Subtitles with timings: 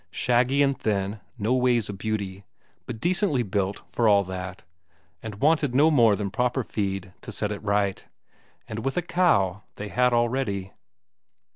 [0.09, 2.43] Shaggy and thin, no ways a beauty,
[2.87, 4.63] but decently built for all that,
[5.21, 8.03] and wanted no more than proper feed to set it right.
[8.67, 10.73] And with a cow they had already....